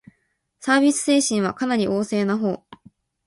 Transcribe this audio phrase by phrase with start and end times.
[0.59, 2.63] サービス精神はかなり旺盛なほう